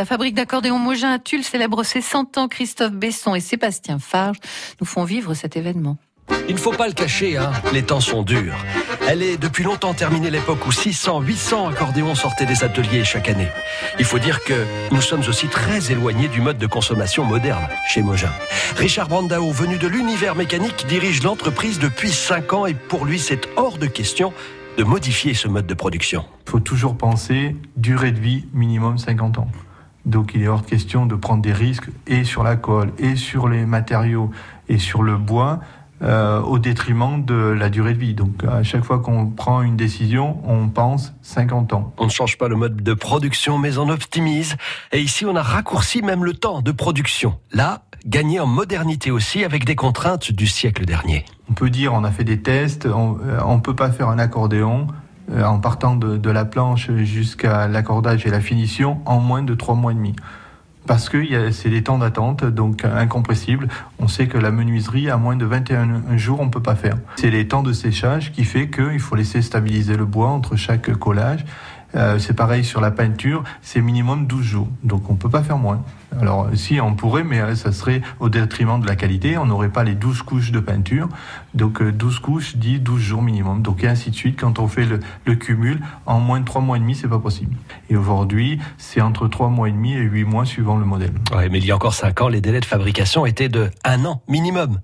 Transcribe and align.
La 0.00 0.06
fabrique 0.06 0.34
d'accordéons 0.34 0.78
Mogin 0.78 1.12
à 1.12 1.18
Tulle 1.18 1.44
célèbre 1.44 1.82
ses 1.82 2.00
100 2.00 2.38
ans. 2.38 2.48
Christophe 2.48 2.92
Besson 2.92 3.34
et 3.34 3.40
Sébastien 3.40 3.98
Farge 3.98 4.38
nous 4.80 4.86
font 4.86 5.04
vivre 5.04 5.34
cet 5.34 5.58
événement. 5.58 5.98
Il 6.48 6.54
ne 6.54 6.58
faut 6.58 6.72
pas 6.72 6.86
le 6.86 6.94
cacher, 6.94 7.36
hein, 7.36 7.52
les 7.74 7.82
temps 7.82 8.00
sont 8.00 8.22
durs. 8.22 8.56
Elle 9.06 9.22
est 9.22 9.36
depuis 9.36 9.62
longtemps 9.62 9.92
terminée 9.92 10.30
l'époque 10.30 10.66
où 10.66 10.72
600, 10.72 11.20
800 11.20 11.68
accordéons 11.68 12.14
sortaient 12.14 12.46
des 12.46 12.64
ateliers 12.64 13.04
chaque 13.04 13.28
année. 13.28 13.48
Il 13.98 14.06
faut 14.06 14.18
dire 14.18 14.42
que 14.42 14.64
nous 14.90 15.02
sommes 15.02 15.20
aussi 15.28 15.48
très 15.48 15.92
éloignés 15.92 16.28
du 16.28 16.40
mode 16.40 16.56
de 16.56 16.66
consommation 16.66 17.26
moderne 17.26 17.68
chez 17.86 18.00
Mogin. 18.00 18.32
Richard 18.76 19.08
Brandao, 19.08 19.50
venu 19.50 19.76
de 19.76 19.86
l'univers 19.86 20.34
mécanique, 20.34 20.86
dirige 20.88 21.22
l'entreprise 21.22 21.78
depuis 21.78 22.10
5 22.10 22.54
ans 22.54 22.64
et 22.64 22.72
pour 22.72 23.04
lui 23.04 23.18
c'est 23.18 23.50
hors 23.56 23.76
de 23.76 23.86
question 23.86 24.32
de 24.78 24.82
modifier 24.82 25.34
ce 25.34 25.46
mode 25.46 25.66
de 25.66 25.74
production. 25.74 26.24
Il 26.46 26.52
faut 26.52 26.60
toujours 26.60 26.96
penser 26.96 27.54
durée 27.76 28.12
de 28.12 28.20
vie 28.20 28.46
minimum 28.54 28.96
50 28.96 29.36
ans. 29.36 29.48
Donc 30.06 30.32
il 30.34 30.42
est 30.42 30.48
hors 30.48 30.62
de 30.62 30.66
question 30.66 31.06
de 31.06 31.14
prendre 31.14 31.42
des 31.42 31.52
risques 31.52 31.88
et 32.06 32.24
sur 32.24 32.42
la 32.42 32.56
colle, 32.56 32.92
et 32.98 33.16
sur 33.16 33.48
les 33.48 33.66
matériaux, 33.66 34.30
et 34.68 34.78
sur 34.78 35.02
le 35.02 35.16
bois, 35.16 35.60
euh, 36.02 36.40
au 36.40 36.58
détriment 36.58 37.22
de 37.22 37.34
la 37.34 37.68
durée 37.68 37.92
de 37.92 37.98
vie. 37.98 38.14
Donc 38.14 38.42
à 38.44 38.62
chaque 38.62 38.84
fois 38.84 39.00
qu'on 39.00 39.26
prend 39.26 39.60
une 39.60 39.76
décision, 39.76 40.40
on 40.44 40.68
pense 40.68 41.12
50 41.20 41.74
ans. 41.74 41.92
On 41.98 42.06
ne 42.06 42.10
change 42.10 42.38
pas 42.38 42.48
le 42.48 42.56
mode 42.56 42.82
de 42.82 42.94
production, 42.94 43.58
mais 43.58 43.76
on 43.76 43.90
optimise. 43.90 44.56
Et 44.92 45.00
ici, 45.00 45.26
on 45.26 45.36
a 45.36 45.42
raccourci 45.42 46.00
même 46.00 46.24
le 46.24 46.32
temps 46.32 46.62
de 46.62 46.72
production. 46.72 47.38
Là, 47.52 47.82
gagner 48.06 48.40
en 48.40 48.46
modernité 48.46 49.10
aussi 49.10 49.44
avec 49.44 49.66
des 49.66 49.76
contraintes 49.76 50.32
du 50.32 50.46
siècle 50.46 50.86
dernier. 50.86 51.26
On 51.50 51.52
peut 51.52 51.68
dire, 51.68 51.92
on 51.92 52.02
a 52.04 52.10
fait 52.10 52.24
des 52.24 52.40
tests, 52.40 52.86
on 52.86 53.18
ne 53.56 53.60
peut 53.60 53.76
pas 53.76 53.90
faire 53.90 54.08
un 54.08 54.18
accordéon 54.18 54.86
euh, 54.86 54.92
en 55.36 55.58
partant 55.58 55.96
de, 55.96 56.16
de 56.16 56.30
la 56.30 56.44
planche 56.44 56.90
jusqu'à 56.92 57.68
l'accordage 57.68 58.26
et 58.26 58.30
la 58.30 58.40
finition 58.40 59.00
en 59.06 59.20
moins 59.20 59.42
de 59.42 59.54
trois 59.54 59.74
mois 59.74 59.92
et 59.92 59.94
demi 59.94 60.14
parce 60.86 61.08
que 61.08 61.52
c'est 61.52 61.70
des 61.70 61.82
temps 61.82 61.98
d'attente, 61.98 62.44
donc 62.44 62.84
incompressibles. 62.84 63.68
On 63.98 64.08
sait 64.08 64.26
que 64.26 64.38
la 64.38 64.50
menuiserie, 64.50 65.10
à 65.10 65.16
moins 65.16 65.36
de 65.36 65.44
21 65.44 66.16
jours, 66.16 66.40
on 66.40 66.46
ne 66.46 66.50
peut 66.50 66.62
pas 66.62 66.74
faire. 66.74 66.96
C'est 67.16 67.30
les 67.30 67.46
temps 67.46 67.62
de 67.62 67.72
séchage 67.72 68.32
qui 68.32 68.44
fait 68.44 68.70
qu'il 68.70 68.98
faut 68.98 69.14
laisser 69.14 69.42
stabiliser 69.42 69.96
le 69.96 70.04
bois 70.04 70.28
entre 70.28 70.56
chaque 70.56 70.92
collage. 70.94 71.44
Euh, 71.94 72.18
c'est 72.18 72.34
pareil 72.34 72.64
sur 72.64 72.80
la 72.80 72.90
peinture, 72.90 73.42
c'est 73.62 73.80
minimum 73.80 74.26
12 74.26 74.44
jours. 74.44 74.68
Donc 74.84 75.08
on 75.10 75.14
ne 75.14 75.18
peut 75.18 75.28
pas 75.28 75.42
faire 75.42 75.58
moins. 75.58 75.82
Alors 76.20 76.48
si 76.54 76.80
on 76.80 76.94
pourrait, 76.94 77.24
mais 77.24 77.40
euh, 77.40 77.54
ça 77.54 77.72
serait 77.72 78.02
au 78.20 78.28
détriment 78.28 78.80
de 78.80 78.86
la 78.86 78.96
qualité. 78.96 79.38
On 79.38 79.46
n'aurait 79.46 79.68
pas 79.68 79.84
les 79.84 79.94
12 79.94 80.22
couches 80.22 80.52
de 80.52 80.60
peinture. 80.60 81.08
Donc 81.54 81.82
12 81.82 82.16
euh, 82.16 82.20
couches 82.20 82.56
dit 82.56 82.78
12 82.78 83.00
jours 83.00 83.22
minimum. 83.22 83.62
Donc 83.62 83.84
et 83.84 83.88
ainsi 83.88 84.10
de 84.10 84.16
suite. 84.16 84.38
Quand 84.40 84.58
on 84.58 84.68
fait 84.68 84.84
le, 84.84 85.00
le 85.24 85.34
cumul, 85.34 85.80
en 86.06 86.20
moins 86.20 86.40
de 86.40 86.44
3 86.44 86.62
mois 86.62 86.76
et 86.76 86.80
demi, 86.80 86.94
c'est 86.94 87.08
pas 87.08 87.18
possible. 87.18 87.56
Et 87.88 87.96
aujourd'hui, 87.96 88.58
c'est 88.78 89.00
entre 89.00 89.28
3 89.28 89.48
mois 89.48 89.68
et 89.68 89.72
demi 89.72 89.94
et 89.94 90.00
8 90.00 90.24
mois 90.24 90.44
suivant 90.44 90.76
le 90.76 90.84
modèle. 90.84 91.12
Ouais, 91.34 91.48
mais 91.48 91.58
il 91.58 91.66
y 91.66 91.72
a 91.72 91.76
encore 91.76 91.94
5 91.94 92.22
ans, 92.22 92.28
les 92.28 92.40
délais 92.40 92.60
de 92.60 92.64
fabrication 92.64 93.26
étaient 93.26 93.48
de 93.48 93.70
1 93.84 94.04
an 94.04 94.22
minimum. 94.28 94.80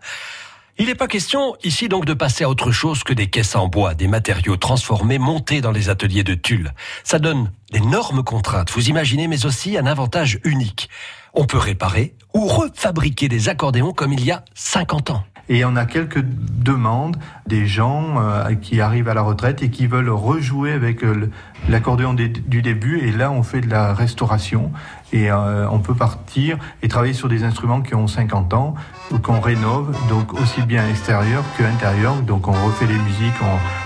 Il 0.78 0.86
n'est 0.86 0.94
pas 0.94 1.08
question 1.08 1.56
ici 1.64 1.88
donc 1.88 2.04
de 2.04 2.12
passer 2.12 2.44
à 2.44 2.50
autre 2.50 2.70
chose 2.70 3.02
que 3.02 3.14
des 3.14 3.28
caisses 3.28 3.56
en 3.56 3.66
bois, 3.66 3.94
des 3.94 4.08
matériaux 4.08 4.58
transformés 4.58 5.18
montés 5.18 5.62
dans 5.62 5.70
les 5.70 5.88
ateliers 5.88 6.22
de 6.22 6.34
Tulle. 6.34 6.74
Ça 7.02 7.18
donne 7.18 7.50
d'énormes 7.72 8.22
contraintes, 8.22 8.70
vous 8.70 8.90
imaginez, 8.90 9.26
mais 9.26 9.46
aussi 9.46 9.78
un 9.78 9.86
avantage 9.86 10.38
unique. 10.44 10.90
On 11.32 11.46
peut 11.46 11.56
réparer 11.56 12.14
ou 12.34 12.46
refabriquer 12.46 13.28
des 13.28 13.48
accordéons 13.48 13.92
comme 13.92 14.12
il 14.12 14.22
y 14.22 14.30
a 14.30 14.44
50 14.54 15.10
ans. 15.10 15.24
Et 15.48 15.64
on 15.64 15.76
a 15.76 15.86
quelques 15.86 16.22
demandes 16.22 17.16
des 17.46 17.66
gens 17.66 18.16
euh, 18.18 18.54
qui 18.54 18.80
arrivent 18.80 19.08
à 19.08 19.14
la 19.14 19.22
retraite 19.22 19.62
et 19.62 19.70
qui 19.70 19.86
veulent 19.86 20.10
rejouer 20.10 20.72
avec 20.72 21.04
euh, 21.04 21.30
l'accordéon 21.68 22.14
du 22.14 22.62
début. 22.62 22.98
Et 22.98 23.12
là, 23.12 23.30
on 23.30 23.42
fait 23.44 23.60
de 23.60 23.70
la 23.70 23.94
restauration 23.94 24.72
et 25.12 25.30
euh, 25.30 25.68
on 25.70 25.78
peut 25.78 25.94
partir 25.94 26.58
et 26.82 26.88
travailler 26.88 27.12
sur 27.12 27.28
des 27.28 27.44
instruments 27.44 27.80
qui 27.80 27.94
ont 27.94 28.08
50 28.08 28.54
ans 28.54 28.74
ou 29.12 29.18
qu'on 29.18 29.40
rénove, 29.40 29.96
donc 30.08 30.34
aussi 30.34 30.62
bien 30.62 30.88
extérieur 30.88 31.44
que 31.56 31.62
intérieur. 31.62 32.16
Donc 32.22 32.48
on 32.48 32.52
refait 32.52 32.86
les 32.86 32.98
musiques, 32.98 33.40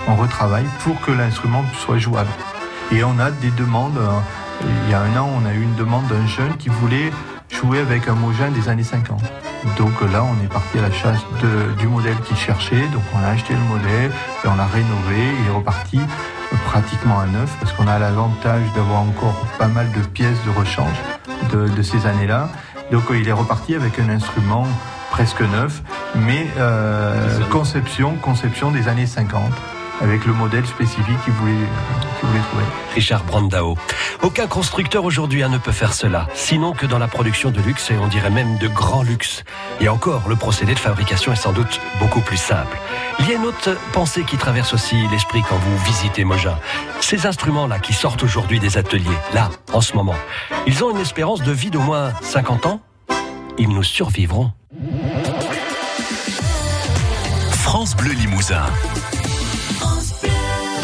on, 0.07 0.11
on 0.11 0.15
retravaille 0.15 0.65
pour 0.83 0.99
que 1.01 1.11
l'instrument 1.11 1.63
soit 1.77 1.99
jouable. 1.99 2.31
Et 2.91 3.03
on 3.03 3.19
a 3.19 3.29
des 3.29 3.51
demandes. 3.51 3.99
il 4.63 4.91
y 4.91 4.93
a 4.93 5.01
un 5.01 5.15
an, 5.15 5.29
on 5.39 5.45
a 5.45 5.53
eu 5.53 5.61
une 5.61 5.75
demande 5.75 6.07
d'un 6.07 6.25
jeune 6.25 6.57
qui 6.57 6.69
voulait 6.69 7.11
jouer 7.61 7.79
avec 7.79 8.07
un 8.07 8.15
Mogin 8.15 8.49
des 8.49 8.69
années 8.69 8.83
50. 8.83 9.21
Donc 9.77 10.01
là, 10.11 10.23
on 10.23 10.43
est 10.43 10.47
parti 10.47 10.79
à 10.79 10.81
la 10.81 10.91
chasse 10.91 11.19
de, 11.41 11.73
du 11.79 11.87
modèle 11.87 12.15
qu'il 12.25 12.35
cherchait. 12.35 12.87
Donc 12.93 13.03
on 13.13 13.19
a 13.23 13.27
acheté 13.27 13.53
le 13.53 13.59
modèle 13.59 14.11
et 14.43 14.47
on 14.47 14.55
l'a 14.55 14.65
rénové. 14.65 15.21
Il 15.39 15.47
est 15.47 15.55
reparti 15.55 15.99
pratiquement 16.65 17.19
à 17.19 17.27
neuf 17.27 17.55
parce 17.59 17.73
qu'on 17.73 17.87
a 17.87 17.99
l'avantage 17.99 18.63
d'avoir 18.75 19.01
encore 19.01 19.45
pas 19.59 19.67
mal 19.67 19.91
de 19.91 20.01
pièces 20.07 20.43
de 20.45 20.49
rechange 20.57 20.97
de, 21.51 21.67
de 21.67 21.81
ces 21.81 22.07
années-là. 22.07 22.49
Donc 22.91 23.03
il 23.11 23.27
est 23.27 23.33
reparti 23.33 23.75
avec 23.75 23.99
un 23.99 24.09
instrument 24.09 24.65
presque 25.11 25.41
neuf, 25.41 25.81
mais 26.15 26.47
euh, 26.57 27.39
conception, 27.49 28.15
conception 28.15 28.71
des 28.71 28.87
années 28.87 29.05
50 29.05 29.43
avec 30.01 30.25
le 30.25 30.33
modèle 30.33 30.65
spécifique 30.65 31.23
qu'il 31.23 31.33
voulait, 31.33 31.53
voulait, 32.23 32.39
trouver. 32.49 32.63
Richard 32.95 33.23
Brandao. 33.23 33.77
Aucun 34.23 34.47
constructeur 34.47 35.05
aujourd'hui 35.05 35.43
hein, 35.43 35.49
ne 35.49 35.57
peut 35.57 35.71
faire 35.71 35.93
cela, 35.93 36.27
sinon 36.33 36.73
que 36.73 36.85
dans 36.85 36.97
la 36.97 37.07
production 37.07 37.51
de 37.51 37.61
luxe 37.61 37.91
et 37.91 37.97
on 37.97 38.07
dirait 38.07 38.29
même 38.29 38.57
de 38.57 38.67
grand 38.67 39.03
luxe. 39.03 39.43
Et 39.79 39.87
encore, 39.87 40.27
le 40.27 40.35
procédé 40.35 40.73
de 40.73 40.79
fabrication 40.79 41.31
est 41.31 41.37
sans 41.37 41.53
doute 41.53 41.79
beaucoup 41.99 42.21
plus 42.21 42.37
simple. 42.37 42.77
Il 43.19 43.29
y 43.29 43.31
a 43.31 43.35
une 43.35 43.45
autre 43.45 43.77
pensée 43.93 44.23
qui 44.23 44.37
traverse 44.37 44.73
aussi 44.73 44.95
l'esprit 45.11 45.43
quand 45.47 45.57
vous 45.57 45.77
visitez 45.85 46.23
Moja. 46.23 46.59
Ces 46.99 47.27
instruments-là 47.27 47.79
qui 47.79 47.93
sortent 47.93 48.23
aujourd'hui 48.23 48.59
des 48.59 48.77
ateliers, 48.77 49.07
là, 49.33 49.49
en 49.71 49.81
ce 49.81 49.95
moment, 49.95 50.15
ils 50.65 50.83
ont 50.83 50.91
une 50.91 51.01
espérance 51.01 51.41
de 51.43 51.51
vie 51.51 51.69
d'au 51.69 51.81
moins 51.81 52.11
50 52.21 52.65
ans 52.65 52.81
Ils 53.57 53.69
nous 53.69 53.83
survivront. 53.83 54.51
France 57.51 57.95
Bleu 57.95 58.11
Limousin. 58.11 58.65